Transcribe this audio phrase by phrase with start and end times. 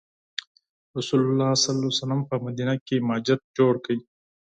[0.97, 3.97] رسول الله په مدینه کې مسجد جوړ کړ.